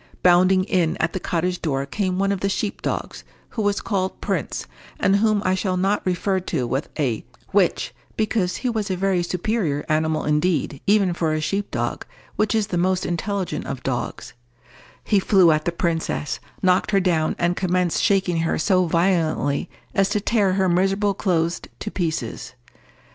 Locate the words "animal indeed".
9.87-10.81